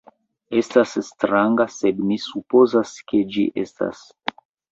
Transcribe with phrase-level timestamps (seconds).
[0.59, 4.05] Estas stranga, sed mi supozas ke ĝi estas...